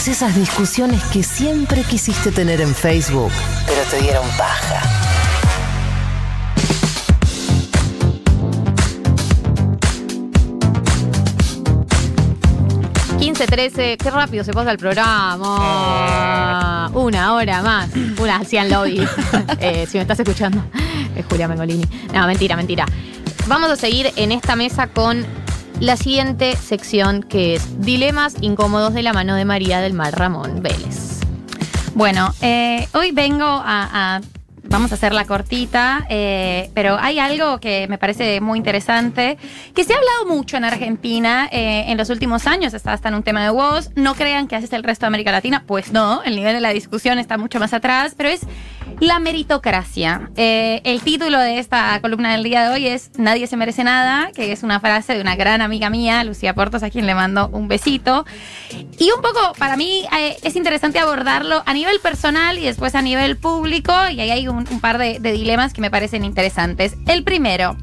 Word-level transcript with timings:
Todas 0.00 0.16
esas 0.16 0.34
discusiones 0.34 1.02
que 1.12 1.22
siempre 1.22 1.82
quisiste 1.82 2.32
tener 2.32 2.62
en 2.62 2.74
Facebook, 2.74 3.30
pero 3.66 3.82
te 3.90 4.00
dieron 4.00 4.26
paja. 4.38 4.80
trece, 13.46 13.98
qué 13.98 14.10
rápido 14.10 14.42
se 14.42 14.54
pasa 14.54 14.70
el 14.70 14.78
programa. 14.78 16.90
Una 16.94 17.34
hora 17.34 17.60
más. 17.60 17.90
Una 18.18 18.36
hacían 18.36 18.70
lobby. 18.70 19.06
Eh, 19.60 19.86
si 19.86 19.98
me 19.98 20.02
estás 20.02 20.18
escuchando, 20.18 20.64
es 21.14 21.26
Julia 21.26 21.46
Mengolini. 21.46 21.84
No, 22.14 22.26
mentira, 22.26 22.56
mentira. 22.56 22.86
Vamos 23.46 23.70
a 23.70 23.76
seguir 23.76 24.10
en 24.16 24.32
esta 24.32 24.56
mesa 24.56 24.86
con 24.86 25.26
la 25.80 25.96
siguiente 25.96 26.56
sección 26.56 27.22
que 27.22 27.54
es 27.54 27.80
Dilemas 27.80 28.36
incómodos 28.42 28.92
de 28.92 29.02
la 29.02 29.12
mano 29.14 29.34
de 29.34 29.46
María 29.46 29.80
del 29.80 29.94
Mar 29.94 30.14
Ramón 30.16 30.62
Vélez. 30.62 31.20
Bueno, 31.94 32.34
eh, 32.42 32.86
hoy 32.92 33.12
vengo 33.12 33.46
a 33.46 34.20
vamos 34.70 34.92
a 34.92 34.94
hacerla 34.94 35.24
cortita, 35.24 36.06
eh, 36.08 36.70
pero 36.74 36.96
hay 36.98 37.18
algo 37.18 37.58
que 37.58 37.86
me 37.88 37.98
parece 37.98 38.40
muy 38.40 38.56
interesante, 38.56 39.36
que 39.74 39.84
se 39.84 39.92
ha 39.92 39.96
hablado 39.96 40.26
mucho 40.26 40.56
en 40.56 40.64
Argentina 40.64 41.48
eh, 41.50 41.86
en 41.88 41.98
los 41.98 42.08
últimos 42.08 42.46
años, 42.46 42.72
está 42.72 42.92
hasta 42.92 43.08
en 43.08 43.16
un 43.16 43.24
tema 43.24 43.42
de 43.42 43.50
voz, 43.50 43.90
no 43.96 44.14
crean 44.14 44.46
que 44.46 44.54
haces 44.54 44.72
el 44.72 44.84
resto 44.84 45.04
de 45.04 45.08
América 45.08 45.32
Latina, 45.32 45.64
pues 45.66 45.92
no, 45.92 46.22
el 46.22 46.36
nivel 46.36 46.54
de 46.54 46.60
la 46.60 46.70
discusión 46.70 47.18
está 47.18 47.36
mucho 47.36 47.58
más 47.58 47.74
atrás, 47.74 48.14
pero 48.16 48.28
es 48.28 48.42
la 49.00 49.18
meritocracia. 49.18 50.30
Eh, 50.36 50.80
el 50.84 51.00
título 51.00 51.38
de 51.38 51.58
esta 51.58 51.98
columna 52.00 52.32
del 52.32 52.42
día 52.42 52.64
de 52.64 52.74
hoy 52.74 52.86
es 52.86 53.10
Nadie 53.16 53.46
se 53.46 53.56
merece 53.56 53.82
nada, 53.82 54.30
que 54.32 54.52
es 54.52 54.62
una 54.62 54.80
frase 54.80 55.14
de 55.14 55.20
una 55.20 55.36
gran 55.36 55.62
amiga 55.62 55.90
mía, 55.90 56.22
Lucía 56.24 56.54
Portos, 56.54 56.82
a 56.82 56.90
quien 56.90 57.06
le 57.06 57.14
mando 57.14 57.48
un 57.48 57.68
besito. 57.68 58.24
Y 58.98 59.10
un 59.10 59.22
poco, 59.22 59.54
para 59.58 59.76
mí, 59.76 60.04
eh, 60.18 60.36
es 60.42 60.56
interesante 60.56 60.98
abordarlo 60.98 61.62
a 61.64 61.72
nivel 61.72 61.98
personal 62.00 62.58
y 62.58 62.64
después 62.64 62.94
a 62.94 63.02
nivel 63.02 63.36
público, 63.36 63.92
y 64.10 64.20
ahí 64.20 64.30
hay 64.30 64.48
un, 64.48 64.64
par 64.80 64.98
de, 64.98 65.18
de 65.18 65.32
dilemas 65.32 65.72
que 65.72 65.80
me 65.80 65.90
parecen 65.90 66.24
interesantes. 66.24 66.96
El 67.06 67.24
primero, 67.24 67.76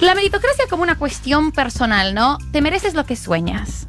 la 0.00 0.14
meritocracia 0.14 0.64
como 0.68 0.82
una 0.82 0.98
cuestión 0.98 1.52
personal, 1.52 2.14
¿no? 2.14 2.38
Te 2.52 2.60
mereces 2.60 2.94
lo 2.94 3.06
que 3.06 3.16
sueñas 3.16 3.85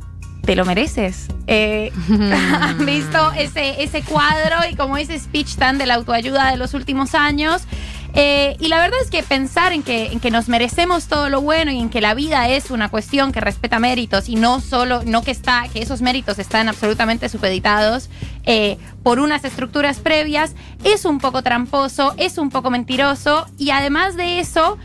te 0.47 0.55
lo 0.55 0.63
mereces. 0.63 1.27
Eh, 1.45 1.91
¿Han 2.61 2.85
visto 2.85 3.33
ese, 3.33 3.83
ese 3.83 4.01
cuadro 4.01 4.55
y 4.71 4.75
como 4.75 4.95
ese 4.95 5.19
speech 5.19 5.55
tan 5.55 5.77
de 5.77 5.85
la 5.85 5.95
autoayuda 5.95 6.49
de 6.51 6.57
los 6.57 6.73
últimos 6.73 7.15
años? 7.15 7.63
Eh, 8.13 8.55
y 8.61 8.69
la 8.69 8.79
verdad 8.79 8.97
es 9.03 9.11
que 9.11 9.21
pensar 9.23 9.73
en 9.73 9.83
que, 9.83 10.05
en 10.13 10.21
que 10.21 10.31
nos 10.31 10.47
merecemos 10.47 11.07
todo 11.07 11.27
lo 11.27 11.41
bueno 11.41 11.73
y 11.73 11.79
en 11.79 11.89
que 11.89 11.99
la 11.99 12.13
vida 12.13 12.47
es 12.47 12.71
una 12.71 12.87
cuestión 12.87 13.33
que 13.33 13.41
respeta 13.41 13.77
méritos 13.77 14.29
y 14.29 14.35
no 14.35 14.61
solo, 14.61 15.03
no 15.05 15.21
que 15.21 15.31
está, 15.31 15.67
que 15.71 15.81
esos 15.81 16.01
méritos 16.01 16.39
están 16.39 16.69
absolutamente 16.69 17.27
supeditados 17.27 18.09
eh, 18.45 18.77
por 19.03 19.19
unas 19.19 19.43
estructuras 19.43 19.99
previas, 19.99 20.55
es 20.85 21.03
un 21.03 21.19
poco 21.19 21.43
tramposo, 21.43 22.15
es 22.17 22.37
un 22.37 22.51
poco 22.51 22.69
mentiroso 22.71 23.45
y 23.57 23.71
además 23.71 24.15
de 24.15 24.39
eso, 24.39 24.77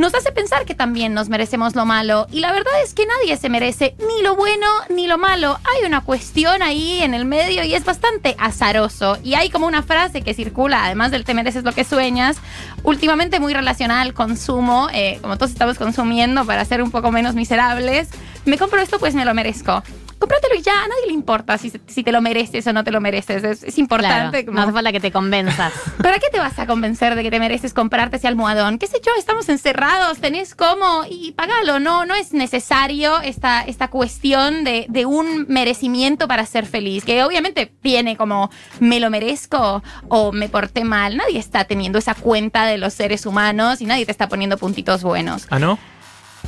nos 0.00 0.14
hace 0.14 0.32
pensar 0.32 0.64
que 0.64 0.74
también 0.74 1.14
nos 1.14 1.28
merecemos 1.28 1.76
lo 1.76 1.84
malo. 1.84 2.26
Y 2.32 2.40
la 2.40 2.52
verdad 2.52 2.72
es 2.82 2.94
que 2.94 3.06
nadie 3.06 3.36
se 3.36 3.48
merece 3.48 3.94
ni 3.98 4.22
lo 4.22 4.34
bueno 4.34 4.66
ni 4.88 5.06
lo 5.06 5.18
malo. 5.18 5.58
Hay 5.72 5.86
una 5.86 6.00
cuestión 6.00 6.62
ahí 6.62 7.02
en 7.02 7.14
el 7.14 7.26
medio 7.26 7.62
y 7.64 7.74
es 7.74 7.84
bastante 7.84 8.34
azaroso. 8.38 9.18
Y 9.22 9.34
hay 9.34 9.50
como 9.50 9.66
una 9.66 9.82
frase 9.82 10.22
que 10.22 10.34
circula, 10.34 10.84
además 10.84 11.10
del 11.10 11.24
te 11.24 11.34
mereces 11.34 11.64
lo 11.64 11.72
que 11.72 11.84
sueñas, 11.84 12.38
últimamente 12.82 13.40
muy 13.40 13.52
relacionada 13.52 14.00
al 14.00 14.14
consumo, 14.14 14.88
eh, 14.92 15.18
como 15.20 15.36
todos 15.36 15.52
estamos 15.52 15.76
consumiendo 15.76 16.44
para 16.46 16.64
ser 16.64 16.82
un 16.82 16.90
poco 16.90 17.12
menos 17.12 17.34
miserables. 17.34 18.08
Me 18.46 18.56
compro 18.56 18.80
esto, 18.80 18.98
pues 18.98 19.14
me 19.14 19.24
lo 19.24 19.34
merezco 19.34 19.82
cómpratelo 20.20 20.54
y 20.54 20.62
ya, 20.62 20.72
a 20.72 20.86
nadie 20.86 21.06
le 21.06 21.14
importa 21.14 21.56
si, 21.58 21.72
si 21.86 22.04
te 22.04 22.12
lo 22.12 22.20
mereces 22.20 22.66
o 22.66 22.72
no 22.72 22.84
te 22.84 22.90
lo 22.90 23.00
mereces. 23.00 23.64
Es, 23.64 23.78
importante. 23.78 24.44
no 24.44 24.60
hace 24.60 24.72
falta 24.72 24.92
que 24.92 25.00
te 25.00 25.10
convenzas. 25.10 25.72
¿Para 26.02 26.18
qué 26.18 26.26
te 26.30 26.38
vas 26.38 26.58
a 26.58 26.66
convencer 26.66 27.14
de 27.14 27.22
que 27.22 27.30
te 27.30 27.40
mereces 27.40 27.72
comprarte 27.72 28.18
ese 28.18 28.28
almohadón? 28.28 28.78
¿Qué 28.78 28.86
sé 28.86 29.00
yo? 29.04 29.12
Estamos 29.18 29.48
encerrados, 29.48 30.18
tenés 30.18 30.54
cómo 30.54 31.04
y 31.08 31.32
pagalo. 31.32 31.80
No, 31.80 32.04
no 32.04 32.14
es 32.14 32.34
necesario 32.34 33.20
esta, 33.22 33.62
esta 33.62 33.88
cuestión 33.88 34.62
de, 34.62 34.86
de 34.90 35.06
un 35.06 35.46
merecimiento 35.48 36.28
para 36.28 36.44
ser 36.44 36.66
feliz, 36.66 37.04
que 37.04 37.24
obviamente 37.24 37.72
viene 37.82 38.16
como 38.16 38.50
me 38.78 39.00
lo 39.00 39.08
merezco 39.08 39.82
o 40.08 40.32
me 40.32 40.50
porté 40.50 40.84
mal. 40.84 41.16
Nadie 41.16 41.38
está 41.38 41.64
teniendo 41.64 41.98
esa 41.98 42.14
cuenta 42.14 42.66
de 42.66 42.76
los 42.76 42.92
seres 42.92 43.24
humanos 43.24 43.80
y 43.80 43.86
nadie 43.86 44.04
te 44.04 44.12
está 44.12 44.28
poniendo 44.28 44.58
puntitos 44.58 45.02
buenos. 45.02 45.46
¿Ah, 45.48 45.58
no? 45.58 45.78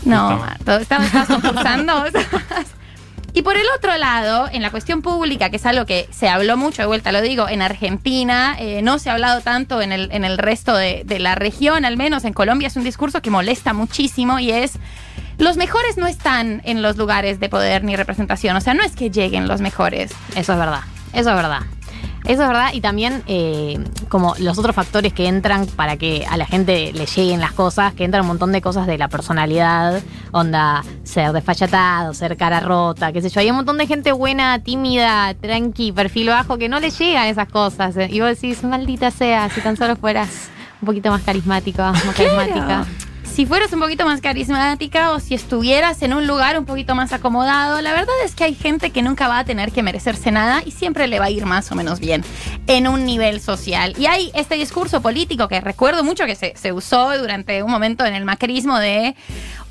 No, 0.05 0.45
estás, 0.59 0.83
estás 0.83 1.27
concursando. 1.27 2.05
Y 3.35 3.43
por 3.43 3.57
el 3.57 3.65
otro 3.77 3.97
lado, 3.97 4.49
en 4.53 4.61
la 4.61 4.71
cuestión 4.71 5.01
pública, 5.01 5.49
que 5.49 5.57
es 5.57 5.65
algo 5.65 5.87
que 5.87 6.07
se 6.11 6.29
habló 6.29 6.57
mucho, 6.57 6.83
de 6.83 6.87
vuelta 6.87 7.13
lo 7.13 7.23
digo, 7.23 7.49
en 7.49 7.63
Argentina, 7.63 8.57
eh, 8.59 8.83
no 8.83 8.99
se 8.99 9.09
ha 9.09 9.15
hablado 9.15 9.41
tanto 9.41 9.81
en 9.81 9.91
el, 9.91 10.11
en 10.13 10.25
el 10.25 10.37
resto 10.37 10.77
de, 10.77 11.03
de 11.07 11.19
la 11.19 11.35
región, 11.35 11.85
al 11.87 11.97
menos 11.97 12.25
en 12.25 12.35
Colombia 12.35 12.69
es 12.69 12.77
un 12.77 12.85
discurso 12.85 13.23
que 13.23 13.31
molesta 13.31 13.73
muchísimo 13.73 14.39
y 14.39 14.51
es 14.51 14.79
los 15.39 15.57
mejores 15.57 15.97
no 15.97 16.07
están 16.07 16.61
en 16.65 16.83
los 16.83 16.97
lugares 16.97 17.41
de 17.41 17.49
poder 17.49 17.85
ni 17.85 17.97
representación. 17.97 18.57
O 18.57 18.61
sea, 18.61 18.75
no 18.75 18.83
es 18.83 18.95
que 18.95 19.11
lleguen 19.11 19.49
los 19.49 19.61
mejores. 19.61 20.13
Eso 20.37 20.53
es 20.53 20.59
verdad. 20.59 20.83
Eso 21.13 21.31
es 21.31 21.37
verdad. 21.37 21.63
Eso 22.25 22.43
es 22.43 22.49
verdad. 22.49 22.71
Y 22.73 22.81
también 22.81 23.23
eh, 23.27 23.83
como 24.09 24.35
los 24.39 24.59
otros 24.59 24.75
factores 24.75 25.13
que 25.13 25.27
entran 25.27 25.67
para 25.67 25.97
que 25.97 26.27
a 26.29 26.37
la 26.37 26.47
gente 26.47 26.93
le 26.93 27.07
lleguen 27.07 27.41
las 27.41 27.53
cosas, 27.53 27.95
que 27.95 28.05
entran 28.05 28.23
un 28.23 28.29
montón 28.29 28.53
de 28.53 28.61
cosas 28.61 28.87
de 28.87 28.99
la 28.99 29.09
personalidad, 29.09 30.01
onda, 30.31 30.85
ser 31.03 31.33
desfachatado, 31.33 32.15
ser 32.15 32.37
cara 32.37 32.61
rota, 32.61 33.13
qué 33.13 33.21
sé 33.21 33.29
yo. 33.29 33.41
Hay 33.41 33.51
un 33.51 33.57
montón 33.57 33.79
de 33.79 33.87
gente 33.87 34.13
buena, 34.13 34.61
tímida, 34.61 35.35
tranqui, 35.35 35.93
perfil 35.93 36.29
bajo, 36.29 36.59
que 36.59 36.69
no 36.69 36.81
le 36.81 36.91
llegan 36.91 37.27
esas 37.27 37.49
cosas. 37.49 37.95
Y 38.09 38.21
vos 38.21 38.29
decís, 38.29 38.63
maldita 38.63 39.11
sea, 39.11 39.51
si 39.51 39.61
tan 39.61 39.77
solo 39.77 39.97
fueras 39.97 40.49
un 40.81 40.87
poquito 40.87 41.11
más 41.11 41.23
carismática, 41.25 41.93
más 41.93 42.15
carismática 42.15 42.87
si 43.33 43.47
fueras 43.47 43.73
un 43.73 43.81
poquito 43.81 44.05
más 44.05 44.21
carismática 44.21 45.13
o 45.13 45.19
si 45.19 45.35
estuvieras 45.35 46.03
en 46.03 46.13
un 46.13 46.27
lugar 46.27 46.59
un 46.59 46.67
poquito 46.67 46.95
más 46.95 47.15
acomodado, 47.15 47.81
la 47.81 47.93
verdad 47.93 48.15
es 48.25 48.35
que 48.35 48.45
hay 48.45 48.55
gente 48.55 48.91
que 48.91 49.01
nunca 49.01 49.27
va 49.27 49.39
a 49.39 49.45
tener 49.45 49.73
que 49.73 49.83
merecerse 49.83 50.31
nada 50.31 50.63
y 50.67 50.71
siempre 50.71 51.07
le 51.07 51.19
va 51.19 51.27
a 51.27 51.31
ir 51.31 51.47
más 51.47 51.73
o 51.73 51.75
menos 51.75 51.99
bien 51.99 52.23
en 52.67 52.87
un 52.87 53.07
nivel 53.07 53.41
social. 53.41 53.95
Y 53.99 54.05
hay 54.05 54.31
este 54.35 54.57
discurso 54.57 55.01
político 55.01 55.49
que 55.49 55.63
recuerdo 55.63 56.05
mucho 56.05 56.27
que 56.27 56.35
se, 56.35 56.53
se 56.57 56.73
usó 56.73 57.19
durante 57.19 57.63
un 57.63 57.71
momento 57.71 58.05
en 58.05 58.15
el 58.15 58.27
macrismo 58.27 58.79
de 58.79 59.17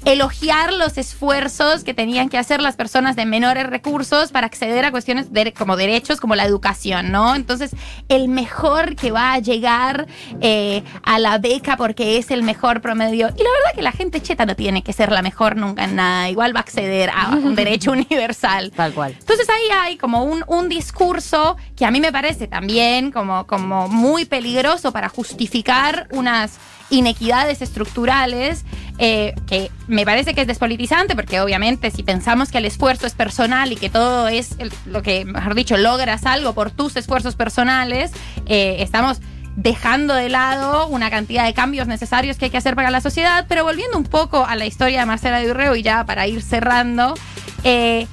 elogiar 0.05 0.73
los 0.73 0.97
esfuerzos 0.97 1.83
que 1.83 1.93
tenían 1.93 2.29
que 2.29 2.37
hacer 2.37 2.61
las 2.61 2.75
personas 2.75 3.15
de 3.15 3.25
menores 3.25 3.67
recursos 3.67 4.31
para 4.31 4.47
acceder 4.47 4.85
a 4.85 4.91
cuestiones 4.91 5.27
como 5.57 5.75
derechos 5.75 6.19
como 6.19 6.35
la 6.35 6.45
educación, 6.45 7.11
¿no? 7.11 7.35
Entonces, 7.35 7.71
el 8.09 8.27
mejor 8.27 8.95
que 8.95 9.11
va 9.11 9.33
a 9.33 9.39
llegar 9.39 10.07
eh, 10.41 10.83
a 11.03 11.19
la 11.19 11.37
beca 11.37 11.77
porque 11.77 12.17
es 12.17 12.31
el 12.31 12.43
mejor 12.43 12.81
promedio. 12.81 13.27
Y 13.27 13.43
la 13.43 13.49
verdad 13.49 13.75
que 13.75 13.81
la 13.81 13.91
gente 13.91 14.21
cheta 14.21 14.45
no 14.45 14.55
tiene 14.55 14.83
que 14.83 14.93
ser 14.93 15.11
la 15.11 15.21
mejor 15.21 15.55
nunca 15.55 15.85
en 15.85 15.95
nada, 15.95 16.29
igual 16.29 16.55
va 16.55 16.59
a 16.59 16.63
acceder 16.63 17.09
a 17.09 17.29
un 17.29 17.55
derecho 17.55 17.91
universal. 17.91 18.71
Tal 18.75 18.93
cual. 18.93 19.15
Entonces 19.19 19.47
ahí 19.49 19.69
hay 19.73 19.97
como 19.97 20.23
un, 20.23 20.43
un 20.47 20.69
discurso 20.69 21.57
que 21.75 21.85
a 21.85 21.91
mí 21.91 21.99
me 21.99 22.11
parece 22.11 22.47
también 22.47 23.11
como, 23.11 23.45
como 23.47 23.87
muy 23.87 24.25
peligroso 24.25 24.91
para 24.91 25.09
justificar 25.09 26.07
unas 26.11 26.59
inequidades 26.91 27.61
estructurales, 27.61 28.65
eh, 29.03 29.33
que 29.47 29.71
me 29.87 30.05
parece 30.05 30.35
que 30.35 30.41
es 30.41 30.47
despolitizante, 30.47 31.15
porque 31.15 31.41
obviamente 31.41 31.89
si 31.89 32.03
pensamos 32.03 32.51
que 32.51 32.59
el 32.59 32.65
esfuerzo 32.65 33.07
es 33.07 33.15
personal 33.15 33.71
y 33.71 33.75
que 33.75 33.89
todo 33.89 34.27
es 34.27 34.55
lo 34.85 35.01
que, 35.01 35.25
mejor 35.25 35.55
dicho, 35.55 35.75
logras 35.75 36.27
algo 36.27 36.53
por 36.53 36.69
tus 36.69 36.95
esfuerzos 36.95 37.35
personales, 37.35 38.11
eh, 38.45 38.75
estamos 38.77 39.19
dejando 39.55 40.13
de 40.13 40.29
lado 40.29 40.85
una 40.85 41.09
cantidad 41.09 41.45
de 41.45 41.55
cambios 41.55 41.87
necesarios 41.87 42.37
que 42.37 42.45
hay 42.45 42.51
que 42.51 42.57
hacer 42.57 42.75
para 42.75 42.91
la 42.91 43.01
sociedad, 43.01 43.47
pero 43.49 43.63
volviendo 43.63 43.97
un 43.97 44.03
poco 44.03 44.45
a 44.45 44.55
la 44.55 44.67
historia 44.67 44.99
de 44.99 45.07
Marcela 45.07 45.43
Durreo 45.43 45.75
y 45.75 45.81
ya 45.81 46.05
para 46.05 46.27
ir 46.27 46.43
cerrando, 46.43 47.15
eh, 47.63 48.05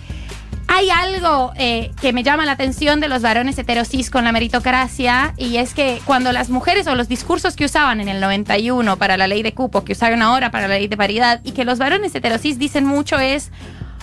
hay 0.68 0.90
algo 0.90 1.52
eh, 1.56 1.90
que 2.00 2.12
me 2.12 2.22
llama 2.22 2.46
la 2.46 2.52
atención 2.52 3.00
de 3.00 3.08
los 3.08 3.22
varones 3.22 3.58
heterosis 3.58 4.10
con 4.10 4.25
la 4.25 4.32
meritocracia 4.32 5.34
y 5.37 5.56
es 5.56 5.75
que 5.75 6.00
cuando 6.04 6.31
las 6.31 6.50
mujeres 6.50 6.87
o 6.87 6.94
los 6.94 7.08
discursos 7.08 7.56
que 7.56 7.64
usaban 7.64 8.00
en 8.00 8.08
el 8.08 8.20
91 8.20 8.96
para 8.96 9.16
la 9.16 9.26
ley 9.26 9.43
de 9.43 9.54
cupo, 9.54 9.82
que 9.82 9.93
usaron 9.93 10.22
ahora 10.22 10.50
para 10.50 10.69
la 10.69 10.75
ley 10.75 10.87
de 10.87 10.96
paridad 10.96 11.40
y 11.43 11.52
que 11.52 11.64
los 11.64 11.78
varones 11.78 12.14
heterosis 12.14 12.58
dicen 12.58 12.84
mucho 12.84 13.19
es 13.19 13.50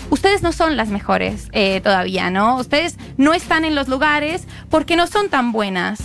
ustedes 0.10 0.42
no 0.42 0.52
son 0.52 0.76
las 0.76 0.90
mejores 0.90 1.50
eh, 1.52 1.82
todavía, 1.82 2.30
¿no? 2.30 2.58
Ustedes 2.58 2.98
no 3.18 3.34
están 3.34 3.64
en 3.64 3.76
los 3.76 3.88
lugares 3.88 4.48
porque 4.70 4.96
no 4.96 5.08
son 5.08 5.30
tan 5.30 5.52
buenas. 5.52 6.00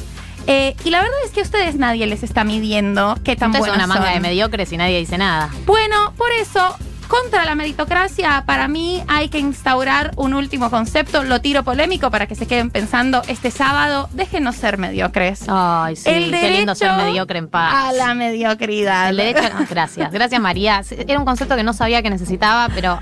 Eh, 0.46 0.75
y 0.85 0.90
la 0.90 1.00
verdad 1.00 1.19
es 1.25 1.32
que 1.32 1.40
a 1.40 1.43
ustedes 1.43 1.76
nadie 1.76 2.06
les 2.06 2.23
está 2.23 2.44
midiendo 2.44 3.17
qué 3.25 3.37
tan 3.37 3.52
buenas 3.52 3.69
son 3.69 3.76
una 3.76 3.87
manga 3.87 4.11
de 4.11 4.20
mediocres 4.20 4.73
y 4.73 4.76
nadie 4.76 4.99
dice 4.99 5.19
nada. 5.19 5.50
Bueno, 5.67 6.12
por 6.17 6.31
eso 6.32 6.76
contra 7.11 7.45
la 7.45 7.57
meritocracia, 7.57 8.45
para 8.47 8.69
mí 8.69 9.03
hay 9.09 9.29
que 9.29 9.41
instaurar 9.41 10.12
un 10.17 10.33
último 10.33 10.71
concepto, 10.71 11.25
lo 11.25 11.41
tiro 11.41 11.65
polémico 11.65 12.09
para 12.09 12.29
que 12.29 12.37
se 12.37 12.47
queden 12.47 12.71
pensando 12.71 13.23
este 13.27 13.51
sábado, 13.51 14.09
déjenos 14.12 14.55
ser 14.55 14.79
mediocres. 14.79 15.45
Ay, 15.49 15.97
sí, 15.97 16.09
el 16.09 16.31
qué 16.31 16.51
lindo 16.51 16.75
ser 16.77 16.93
mediocre 16.97 17.41
en 17.41 17.49
paz. 17.49 17.75
A 17.75 17.93
la 17.93 18.15
mediocridad. 18.15 19.11
El 19.11 19.17
derecho, 19.17 19.43
gracias, 19.69 20.12
gracias 20.12 20.41
María. 20.41 20.83
Era 20.89 21.19
un 21.19 21.25
concepto 21.25 21.57
que 21.57 21.65
no 21.65 21.73
sabía 21.73 22.01
que 22.01 22.11
necesitaba, 22.11 22.69
pero 22.73 23.01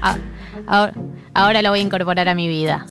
ahora 1.35 1.63
lo 1.63 1.71
voy 1.71 1.81
a 1.81 1.83
incorporar 1.83 2.29
a 2.29 2.35
mi 2.35 2.49
vida. 2.49 2.87